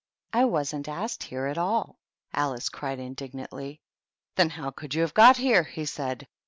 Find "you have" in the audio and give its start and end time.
4.95-5.13